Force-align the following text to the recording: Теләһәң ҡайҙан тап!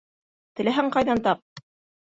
Теләһәң 0.61 0.89
ҡайҙан 0.97 1.23
тап! 1.29 1.65